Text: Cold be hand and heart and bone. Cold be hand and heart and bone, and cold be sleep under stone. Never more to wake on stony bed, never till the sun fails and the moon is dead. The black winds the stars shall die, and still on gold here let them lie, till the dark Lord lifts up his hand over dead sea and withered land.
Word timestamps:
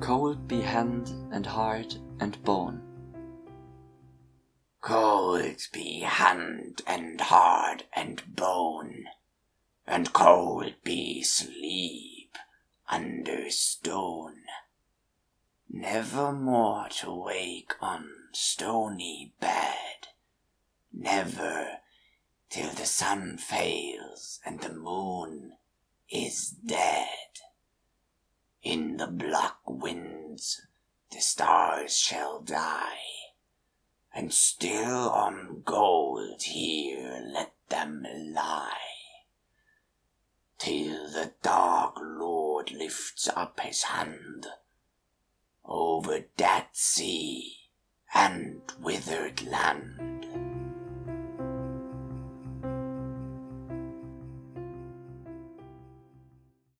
Cold 0.00 0.46
be 0.46 0.60
hand 0.60 1.10
and 1.32 1.46
heart 1.46 1.98
and 2.20 2.42
bone. 2.44 2.82
Cold 4.82 5.66
be 5.72 6.00
hand 6.00 6.82
and 6.86 7.20
heart 7.20 7.84
and 7.94 8.22
bone, 8.36 9.06
and 9.86 10.12
cold 10.12 10.74
be 10.84 11.22
sleep 11.22 12.36
under 12.88 13.50
stone. 13.50 14.42
Never 15.68 16.30
more 16.30 16.88
to 17.00 17.12
wake 17.12 17.72
on 17.80 18.08
stony 18.32 19.32
bed, 19.40 20.08
never 20.92 21.78
till 22.50 22.70
the 22.70 22.86
sun 22.86 23.38
fails 23.38 24.40
and 24.44 24.60
the 24.60 24.74
moon 24.74 25.54
is 26.10 26.50
dead. 26.50 27.15
The 28.96 29.08
black 29.08 29.58
winds 29.66 30.62
the 31.10 31.20
stars 31.20 31.98
shall 31.98 32.40
die, 32.40 32.96
and 34.14 34.32
still 34.32 35.10
on 35.10 35.60
gold 35.66 36.42
here 36.42 37.22
let 37.30 37.52
them 37.68 38.06
lie, 38.32 38.72
till 40.56 41.10
the 41.10 41.34
dark 41.42 41.96
Lord 42.00 42.72
lifts 42.72 43.28
up 43.36 43.60
his 43.60 43.82
hand 43.82 44.46
over 45.62 46.20
dead 46.38 46.68
sea 46.72 47.68
and 48.14 48.62
withered 48.80 49.42
land. 49.42 50.05